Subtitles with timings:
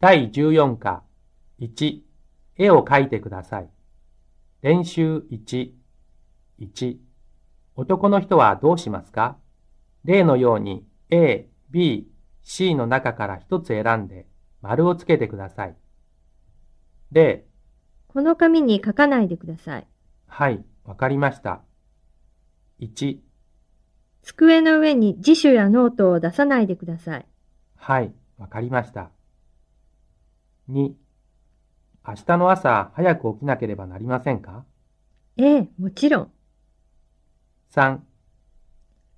[0.00, 1.02] 第14課
[1.60, 2.00] 1
[2.56, 3.68] 絵を描いてください。
[4.62, 5.72] 練習1
[6.58, 6.96] 1
[7.76, 9.36] 男の人はどうしますか？
[10.04, 12.10] 例のように A、B、
[12.42, 14.26] C の中から一つ選んで
[14.62, 15.76] 丸をつけてください。
[17.12, 17.44] 例
[18.08, 19.86] この紙に書かないでください。
[20.26, 21.60] はい、わかりました。
[22.80, 23.18] 1
[24.22, 27.26] 机の上に辞書やノートを出さないでください。
[27.76, 29.10] はい、わかりました。
[30.70, 30.92] 2
[32.06, 34.64] 明日の朝早く起きなければなりませんか？
[35.36, 36.32] ええ、もちろん。
[37.72, 37.98] 3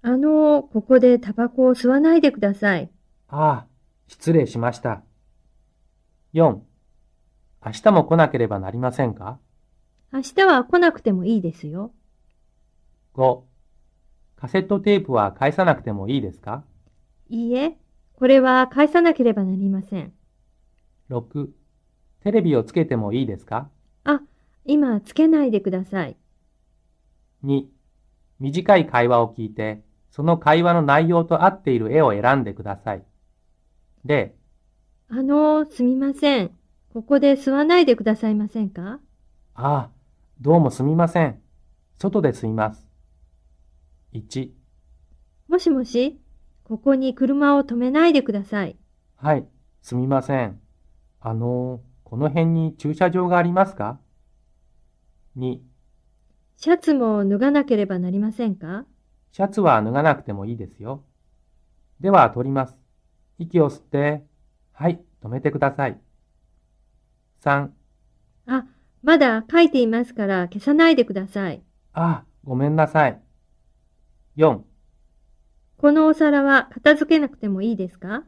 [0.04, 2.90] あの、ここでタバコを吸わないでください。
[3.28, 3.66] ああ、
[4.08, 5.02] 失礼しました。
[6.34, 6.60] 4
[7.64, 9.38] 明日も来なければなりませんか？
[10.12, 11.92] 明日は来なくてもいいですよ。
[13.14, 13.42] ?5
[14.36, 16.64] カセットテープは返さなくてもいいですか？
[17.28, 17.76] いいえ、
[18.14, 20.12] これは返さなければなりません。
[21.12, 21.48] ?6
[22.22, 23.68] テレビをつけてもいいですか？
[24.04, 24.22] あ、
[24.64, 26.16] 今つけないでください。
[27.44, 27.66] ?2
[28.40, 33.02] 短い会話を聞いて、その会話の内容と合っている絵を選んでください。
[34.04, 34.34] 例
[35.08, 36.50] あの、すみません。
[36.92, 39.00] ここで吸わないでくださいませんか？
[39.54, 39.90] ああ、
[40.40, 41.40] どうもすみません。
[41.98, 42.88] 外で吸います。
[44.12, 44.50] 1
[45.48, 46.18] もしもし、
[46.64, 48.76] ここに車を止めないでください。
[49.16, 49.46] はい、
[49.82, 50.60] すみません。
[51.24, 54.00] あの、この辺に駐車場がありますか
[55.36, 55.60] ?2、
[56.56, 58.84] シャツも脱がなければなりませんか？
[59.32, 61.04] シャツは脱がなくてもいいですよ。
[62.00, 62.76] では、取ります。
[63.38, 64.24] 息を吸って、
[64.72, 66.00] はい、止めてください。
[67.44, 67.70] 3、
[68.46, 68.66] あ、
[69.02, 71.62] まだ書いていますから消さないでください。
[71.92, 73.20] あ、ごめんなさい。
[74.36, 74.60] 4、
[75.78, 78.24] このお皿は片付けなくてもいいですか？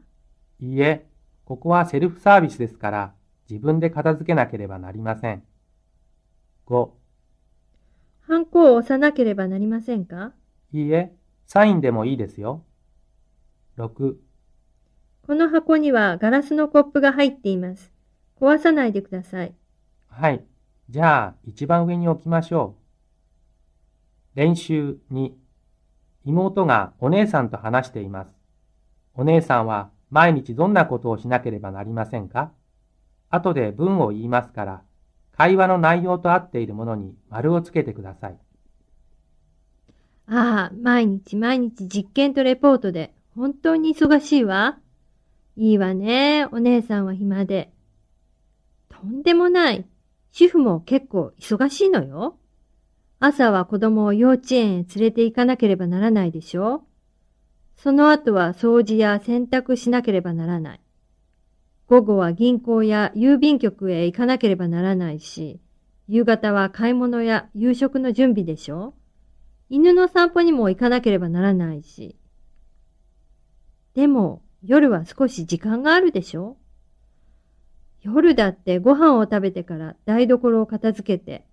[0.59, 1.05] いいえ、
[1.45, 3.13] ここはセルフサービスですから、
[3.49, 5.43] 自分で片付けなければなりません。
[6.65, 6.89] 5、
[8.21, 10.33] ハンコを押さなければなりませんか？
[10.73, 11.13] いいえ、
[11.45, 12.63] サインでもいいですよ。
[13.77, 14.15] 6、
[15.27, 17.91] この箱にはガラスのコップが入っています。
[18.41, 19.53] 壊さないでください。
[20.09, 20.43] はい。
[20.89, 22.75] じゃあ、一番上に置きましょ
[24.35, 24.39] う。
[24.39, 25.31] 練習2。
[26.25, 28.29] 妹がお姉さんと話しています。
[29.13, 32.51] お姉さんは毎日どんなことをしなければなりませんか？
[33.29, 34.81] 後で文を言いますから、
[35.35, 38.37] 会話の内容と合っているものに丸をつけてください。
[40.27, 44.79] ああ、毎日毎日実験とレポートで本当に忙しいわ。
[45.57, 47.71] いいわね、お姉さんは暇で。
[48.89, 49.85] とんでもない。
[50.31, 52.37] 主婦も結構忙しいのよ。
[53.19, 56.83] 朝は子供を幼稚園へ連れて行かなければならないでしょ
[57.77, 60.79] その後は掃除や洗濯しなければならない。
[61.87, 65.59] 午後は銀行や郵便局へ行かなければならないし、
[66.07, 68.93] 夕方は買い物や夕食の準備でしょ
[69.69, 72.15] 犬の散歩にも行かなければならないし。
[73.93, 76.57] でも、夜は少し時間があるでしょ
[78.01, 81.45] 夜だってご飯を食べてから台所を片付けて、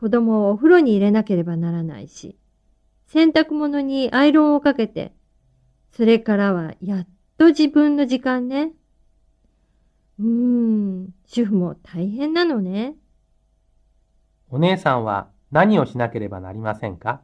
[0.00, 2.38] 子供をお風呂に入れなければならないし、
[3.06, 5.12] 洗濯物にアイロンをかけて、
[5.92, 7.06] それからはやっ
[7.38, 8.72] と自分の時間ね。
[10.18, 12.94] うーん、主婦も大変なのね。
[14.50, 17.22] お姉さんは何をしなければなりませんか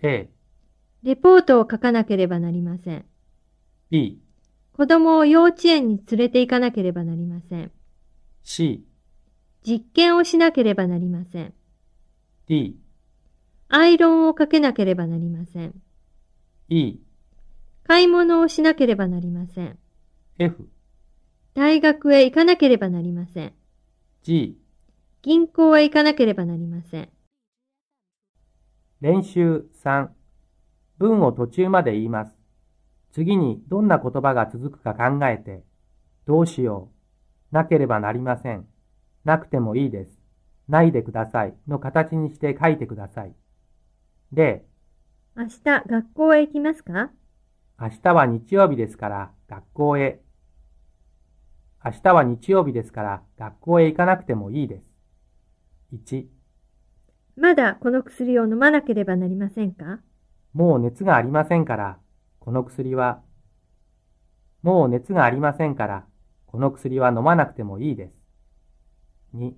[0.00, 0.30] ?A、
[1.02, 3.04] レポートを書かなければなりません。
[3.90, 4.20] B、
[4.72, 7.70] 子供を幼稚園に連れて行かなければなりません。
[8.42, 8.84] C、
[9.66, 11.54] 実験をしなければなりません。
[12.46, 12.76] D、
[13.68, 15.74] アイロンをかけなければなりません。
[16.68, 16.98] E、
[17.90, 19.76] 買い物をしなければなりません。
[20.38, 20.68] F、
[21.54, 23.52] 大学へ行かなければなりません。
[24.22, 24.56] G、
[25.22, 27.08] 銀行へ行かなければなりません。
[29.00, 30.06] 練習3。
[30.98, 32.36] 文を途中まで言います。
[33.10, 35.64] 次にどんな言葉が続くか考えて、
[36.28, 36.92] どうしよ
[37.50, 37.54] う。
[37.56, 38.68] なければなりません。
[39.24, 40.16] なくてもいいです。
[40.68, 41.54] ないでください。
[41.66, 43.34] の形にして書いてください。
[44.32, 44.64] 例、
[45.36, 47.10] 明日学校へ行きますか？
[47.82, 50.20] 明日は日曜日ですから学校へ。
[51.82, 54.84] 明日は日曜日ですから学校へ行かなくてもいいです。
[55.94, 56.26] 1、
[57.36, 60.00] まだこの薬を飲まなければなりませんか？
[60.52, 61.96] もう熱がありませんから、
[62.38, 63.22] この薬は、
[64.62, 66.04] もう熱がありませんから、
[66.48, 68.12] この薬は飲まなくてもいいです。
[69.36, 69.52] 2、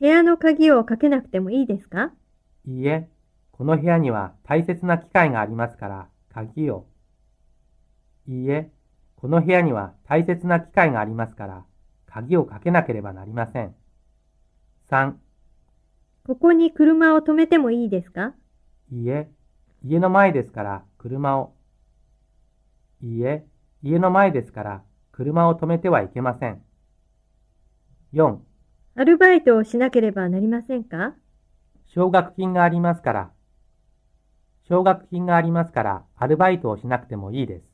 [0.00, 2.12] 部屋の鍵をかけなくてもいいですか？
[2.66, 3.10] いいえ、
[3.52, 6.86] この部屋には大切な機械がありますから、鍵を。
[8.26, 8.70] いいえ、
[9.16, 11.64] この部屋には大切な機械がありますから、
[12.06, 13.74] 鍵をかけなければなりません。
[14.90, 15.14] 3、
[16.26, 18.34] ここに車を止めてもいいですか？
[18.92, 19.30] いいえ、
[19.84, 21.54] 家の前ですから車を。
[23.02, 23.46] いいえ、
[23.82, 24.82] 家の前ですから
[25.12, 26.62] 車を止めてはいけません。
[28.12, 28.38] 4、
[28.96, 31.14] アルバイトをしなければなりませんか？
[31.86, 33.30] 奨学金がありますから。
[34.68, 37.69] 奨学金がありますからアルバイトをしなくてもいいです。